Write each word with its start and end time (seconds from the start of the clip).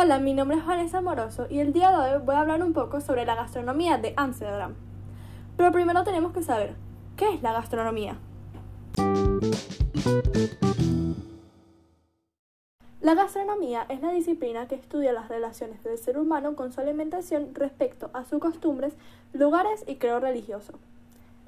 Hola, 0.00 0.20
mi 0.20 0.32
nombre 0.32 0.56
es 0.56 0.64
Vanessa 0.64 1.00
Moroso 1.00 1.48
y 1.50 1.58
el 1.58 1.72
día 1.72 1.90
de 1.90 2.14
hoy 2.14 2.22
voy 2.24 2.36
a 2.36 2.40
hablar 2.42 2.62
un 2.62 2.72
poco 2.72 3.00
sobre 3.00 3.26
la 3.26 3.34
gastronomía 3.34 3.98
de 3.98 4.14
Ámsterdam. 4.16 4.76
Pero 5.56 5.72
primero 5.72 6.04
tenemos 6.04 6.32
que 6.32 6.40
saber, 6.40 6.76
¿qué 7.16 7.34
es 7.34 7.42
la 7.42 7.52
gastronomía? 7.52 8.16
La 13.00 13.14
gastronomía 13.14 13.86
es 13.88 14.00
la 14.00 14.12
disciplina 14.12 14.68
que 14.68 14.76
estudia 14.76 15.12
las 15.12 15.28
relaciones 15.28 15.82
del 15.82 15.98
ser 15.98 16.16
humano 16.16 16.54
con 16.54 16.70
su 16.70 16.80
alimentación 16.80 17.52
respecto 17.54 18.10
a 18.12 18.24
sus 18.24 18.38
costumbres, 18.38 18.94
lugares 19.32 19.82
y 19.88 19.96
creo 19.96 20.20
religioso. 20.20 20.74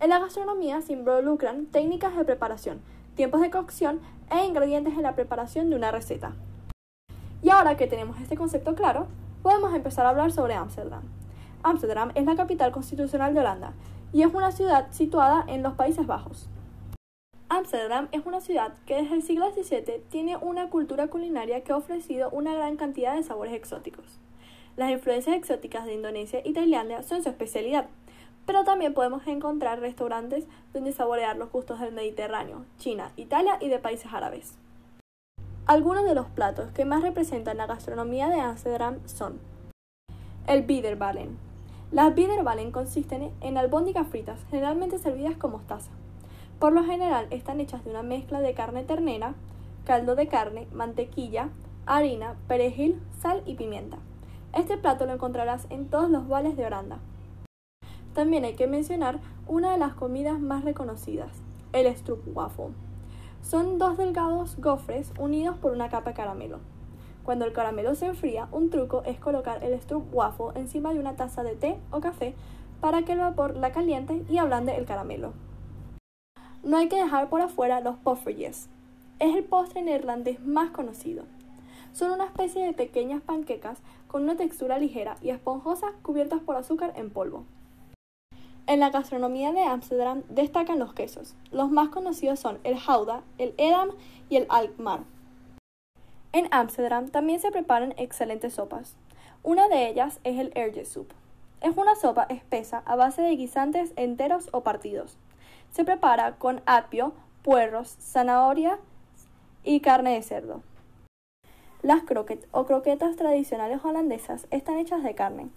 En 0.00 0.10
la 0.10 0.18
gastronomía 0.18 0.80
se 0.80 0.94
involucran 0.94 1.66
técnicas 1.66 2.16
de 2.16 2.24
preparación, 2.24 2.80
tiempos 3.14 3.42
de 3.42 3.50
cocción 3.52 4.00
e 4.28 4.44
ingredientes 4.44 4.94
en 4.94 5.04
la 5.04 5.14
preparación 5.14 5.70
de 5.70 5.76
una 5.76 5.92
receta. 5.92 6.32
Y 7.42 7.50
ahora 7.50 7.76
que 7.76 7.86
tenemos 7.86 8.20
este 8.20 8.36
concepto 8.36 8.74
claro, 8.74 9.06
podemos 9.42 9.74
empezar 9.74 10.06
a 10.06 10.10
hablar 10.10 10.32
sobre 10.32 10.54
Ámsterdam. 10.54 11.02
Ámsterdam 11.62 12.12
es 12.14 12.24
la 12.24 12.36
capital 12.36 12.72
constitucional 12.72 13.34
de 13.34 13.40
Holanda 13.40 13.72
y 14.12 14.22
es 14.22 14.32
una 14.32 14.52
ciudad 14.52 14.88
situada 14.90 15.44
en 15.46 15.62
los 15.62 15.74
Países 15.74 16.06
Bajos. 16.06 16.48
Ámsterdam 17.48 18.08
es 18.12 18.24
una 18.26 18.40
ciudad 18.40 18.74
que 18.86 19.02
desde 19.02 19.14
el 19.14 19.22
siglo 19.22 19.50
XVII 19.52 20.04
tiene 20.08 20.36
una 20.36 20.70
cultura 20.70 21.08
culinaria 21.08 21.62
que 21.64 21.72
ha 21.72 21.76
ofrecido 21.76 22.30
una 22.30 22.54
gran 22.54 22.76
cantidad 22.76 23.16
de 23.16 23.22
sabores 23.22 23.54
exóticos. 23.54 24.20
Las 24.76 24.90
influencias 24.90 25.36
exóticas 25.36 25.84
de 25.84 25.94
Indonesia 25.94 26.40
y 26.44 26.52
Tailandia 26.52 27.02
son 27.02 27.22
su 27.22 27.28
especialidad, 27.28 27.88
pero 28.46 28.64
también 28.64 28.94
podemos 28.94 29.26
encontrar 29.26 29.80
restaurantes 29.80 30.46
donde 30.72 30.92
saborear 30.92 31.36
los 31.36 31.50
gustos 31.50 31.80
del 31.80 31.92
Mediterráneo, 31.92 32.64
China, 32.78 33.12
Italia 33.16 33.58
y 33.60 33.68
de 33.68 33.78
países 33.78 34.12
árabes. 34.12 34.56
Algunos 35.70 36.04
de 36.04 36.16
los 36.16 36.26
platos 36.26 36.72
que 36.72 36.84
más 36.84 37.00
representan 37.00 37.58
la 37.58 37.68
gastronomía 37.68 38.28
de 38.28 38.40
Ámsterdam 38.40 38.98
son 39.06 39.38
el 40.48 40.62
Biederballen. 40.62 41.38
Las 41.92 42.12
Biederballen 42.12 42.72
consisten 42.72 43.30
en 43.40 43.56
albóndigas 43.56 44.08
fritas, 44.08 44.40
generalmente 44.50 44.98
servidas 44.98 45.36
con 45.36 45.52
mostaza. 45.52 45.92
Por 46.58 46.72
lo 46.72 46.82
general 46.82 47.28
están 47.30 47.60
hechas 47.60 47.84
de 47.84 47.90
una 47.90 48.02
mezcla 48.02 48.40
de 48.40 48.52
carne 48.52 48.82
ternera, 48.82 49.34
caldo 49.84 50.16
de 50.16 50.26
carne, 50.26 50.66
mantequilla, 50.72 51.50
harina, 51.86 52.34
perejil, 52.48 53.00
sal 53.22 53.40
y 53.46 53.54
pimienta. 53.54 53.98
Este 54.52 54.76
plato 54.76 55.06
lo 55.06 55.12
encontrarás 55.12 55.68
en 55.70 55.86
todos 55.86 56.10
los 56.10 56.26
vales 56.26 56.56
de 56.56 56.66
Holanda. 56.66 56.98
También 58.12 58.44
hay 58.44 58.56
que 58.56 58.66
mencionar 58.66 59.20
una 59.46 59.70
de 59.70 59.78
las 59.78 59.94
comidas 59.94 60.40
más 60.40 60.64
reconocidas, 60.64 61.30
el 61.72 61.96
stroopwafel. 61.96 62.74
Son 63.42 63.78
dos 63.78 63.96
delgados 63.96 64.56
gofres 64.58 65.12
unidos 65.18 65.56
por 65.56 65.72
una 65.72 65.88
capa 65.88 66.10
de 66.10 66.16
caramelo. 66.16 66.58
Cuando 67.24 67.44
el 67.44 67.52
caramelo 67.52 67.94
se 67.94 68.06
enfría, 68.06 68.48
un 68.52 68.70
truco 68.70 69.02
es 69.04 69.18
colocar 69.18 69.62
el 69.64 69.78
waffle 70.12 70.60
encima 70.60 70.92
de 70.92 71.00
una 71.00 71.16
taza 71.16 71.42
de 71.42 71.56
té 71.56 71.78
o 71.90 72.00
café 72.00 72.34
para 72.80 73.02
que 73.02 73.12
el 73.12 73.18
vapor 73.18 73.56
la 73.56 73.72
caliente 73.72 74.22
y 74.28 74.38
ablande 74.38 74.76
el 74.76 74.86
caramelo. 74.86 75.32
No 76.62 76.76
hay 76.76 76.88
que 76.88 77.02
dejar 77.02 77.28
por 77.28 77.40
afuera 77.40 77.80
los 77.80 77.96
poffertjes. 77.96 78.68
Es 79.18 79.34
el 79.34 79.44
postre 79.44 79.82
neerlandés 79.82 80.44
más 80.44 80.70
conocido. 80.70 81.24
Son 81.92 82.10
una 82.12 82.26
especie 82.26 82.64
de 82.64 82.72
pequeñas 82.72 83.22
panquecas 83.22 83.78
con 84.06 84.22
una 84.22 84.36
textura 84.36 84.78
ligera 84.78 85.16
y 85.22 85.30
esponjosa 85.30 85.92
cubiertas 86.02 86.40
por 86.40 86.56
azúcar 86.56 86.92
en 86.96 87.10
polvo. 87.10 87.44
En 88.70 88.78
la 88.78 88.90
gastronomía 88.90 89.50
de 89.50 89.64
Ámsterdam 89.64 90.22
destacan 90.28 90.78
los 90.78 90.94
quesos. 90.94 91.34
Los 91.50 91.72
más 91.72 91.88
conocidos 91.88 92.38
son 92.38 92.60
el 92.62 92.78
Gouda, 92.78 93.24
el 93.36 93.52
Edam 93.58 93.90
y 94.28 94.36
el 94.36 94.46
Alkmaar. 94.48 95.00
En 96.32 96.46
Ámsterdam 96.52 97.08
también 97.08 97.40
se 97.40 97.50
preparan 97.50 97.94
excelentes 97.96 98.54
sopas. 98.54 98.94
Una 99.42 99.66
de 99.66 99.88
ellas 99.88 100.20
es 100.22 100.38
el 100.38 100.52
Erge 100.54 100.84
Soup. 100.84 101.08
Es 101.60 101.76
una 101.76 101.96
sopa 101.96 102.28
espesa 102.28 102.84
a 102.86 102.94
base 102.94 103.22
de 103.22 103.34
guisantes 103.34 103.92
enteros 103.96 104.48
o 104.52 104.60
partidos. 104.60 105.18
Se 105.72 105.84
prepara 105.84 106.36
con 106.36 106.62
apio, 106.64 107.12
puerros, 107.42 107.96
zanahoria 107.98 108.78
y 109.64 109.80
carne 109.80 110.14
de 110.14 110.22
cerdo. 110.22 110.62
Las 111.82 112.04
croquetas 112.04 112.48
o 112.52 112.66
croquetas 112.66 113.16
tradicionales 113.16 113.84
holandesas 113.84 114.46
están 114.52 114.78
hechas 114.78 115.02
de 115.02 115.16
carne, 115.16 115.48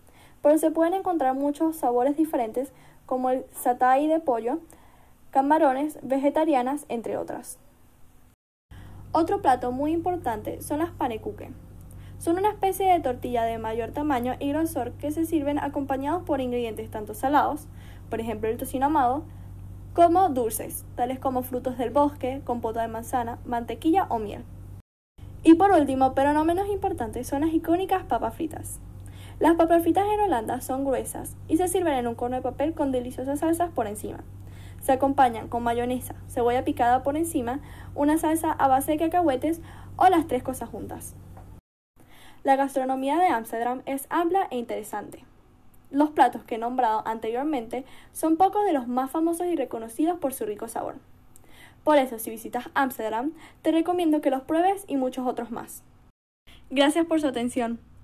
pero 0.44 0.58
se 0.60 0.70
pueden 0.70 0.94
encontrar 0.94 1.34
muchos 1.34 1.78
sabores 1.78 2.18
diferentes 2.18 2.72
como 3.08 3.30
el 3.30 3.46
satay 3.54 4.08
de 4.08 4.20
pollo, 4.20 4.60
camarones, 5.32 5.98
vegetarianas, 6.04 6.86
entre 6.90 7.18
otras. 7.18 7.58
Otro 9.14 9.42
plato 9.42 9.72
muy 9.72 9.94
importante 9.94 10.62
son 10.62 10.80
las 10.80 10.92
panekuchen. 10.92 11.56
Son 12.20 12.38
una 12.38 12.50
especie 12.50 12.92
de 12.92 13.00
tortilla 13.00 13.44
de 13.44 13.58
mayor 13.58 13.92
tamaño 13.92 14.36
y 14.40 14.50
grosor 14.50 14.92
que 14.94 15.12
se 15.12 15.26
sirven 15.26 15.60
acompañados 15.60 16.24
por 16.24 16.42
ingredientes 16.42 16.92
tanto 16.92 17.14
salados, 17.14 17.68
por 18.10 18.20
ejemplo 18.20 18.50
el 18.50 18.58
tocino 18.58 18.88
amado, 18.88 19.24
como 19.94 20.28
dulces, 20.30 20.84
tales 20.96 21.20
como 21.20 21.44
frutos 21.44 21.78
del 21.78 21.92
bosque, 21.92 22.42
compota 22.44 22.82
de 22.82 22.88
manzana, 22.90 23.40
mantequilla 23.46 24.08
o 24.10 24.20
miel. 24.20 24.44
Y 25.44 25.54
por 25.56 25.72
último, 25.72 26.14
pero 26.14 26.34
no 26.34 26.44
menos 26.44 26.68
importante, 26.68 27.24
son 27.24 27.42
las 27.42 27.54
icónicas 27.54 28.04
papas 28.04 28.36
fritas. 28.36 28.80
Las 29.40 29.56
papas 29.56 29.82
fritas 29.82 30.06
en 30.14 30.22
Holanda 30.22 30.62
son 30.62 30.86
gruesas 30.86 31.36
y 31.48 31.58
se 31.58 31.68
sirven 31.68 31.94
en 31.94 32.08
un 32.08 32.16
cono 32.16 32.36
de 32.36 32.42
papel 32.42 32.74
con 32.74 32.92
deliciosas 32.92 33.40
salsas 33.40 33.72
por 33.72 33.88
encima. 33.88 34.24
Se 34.80 34.92
acompañan 34.92 35.48
con 35.48 35.64
mayonesa, 35.64 36.16
cebolla 36.28 36.64
picada 36.64 37.04
por 37.04 37.18
encima, 37.18 37.60
una 37.96 38.18
salsa 38.18 38.52
a 38.52 38.68
base 38.68 38.92
de 38.92 38.98
cacahuetes 38.98 39.62
o 39.96 40.08
las 40.10 40.28
tres 40.28 40.44
cosas 40.44 40.70
juntas. 40.70 41.16
La 42.44 42.58
gastronomía 42.58 43.18
de 43.18 43.28
Ámsterdam 43.28 43.82
es 43.86 44.06
amplia 44.10 44.48
e 44.52 44.58
interesante. 44.58 45.24
Los 45.90 46.10
platos 46.10 46.44
que 46.44 46.56
he 46.56 46.58
nombrado 46.58 47.02
anteriormente 47.08 47.86
son 48.12 48.36
pocos 48.36 48.66
de 48.66 48.74
los 48.74 48.88
más 48.88 49.12
famosos 49.12 49.48
y 49.48 49.56
reconocidos 49.56 50.20
por 50.20 50.34
su 50.34 50.46
rico 50.46 50.68
sabor. 50.68 50.96
Por 51.84 51.98
eso, 51.98 52.20
si 52.20 52.30
visitas 52.30 52.70
Ámsterdam, 52.74 53.34
te 53.62 53.72
recomiendo 53.72 54.20
que 54.20 54.30
los 54.30 54.42
pruebes 54.42 54.84
y 54.88 54.98
muchos 54.98 55.26
otros 55.26 55.52
más. 55.52 55.84
Gracias 56.70 57.06
por 57.06 57.22
su 57.22 57.28
atención. 57.28 57.80